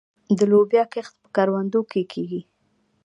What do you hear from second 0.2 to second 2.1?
د لوبیا کښت په کروندو کې